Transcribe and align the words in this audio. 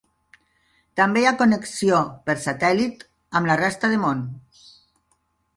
També 0.99 1.21
hi 1.23 1.27
ha 1.31 1.33
connexió 1.41 1.99
per 2.29 2.37
satèl·lit 2.45 3.05
amb 3.41 3.53
la 3.53 3.59
resta 3.63 3.93
de 3.95 4.01
món. 4.07 4.29